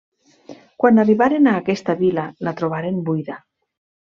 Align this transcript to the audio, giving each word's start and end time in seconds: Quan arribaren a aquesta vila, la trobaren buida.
Quan 0.83 1.01
arribaren 1.03 1.49
a 1.51 1.53
aquesta 1.61 1.95
vila, 2.01 2.25
la 2.49 2.55
trobaren 2.63 2.99
buida. 3.11 3.39